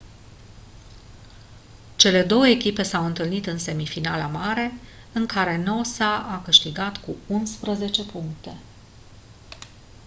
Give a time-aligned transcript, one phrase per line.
[1.95, 4.71] cele două echipe s-au întâlnit în semifinala mare
[5.13, 8.57] în care noosa a câștigat cu 11 puncte